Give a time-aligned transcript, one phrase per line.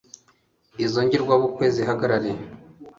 [0.85, 2.31] izo ngirwabukwe zihagarare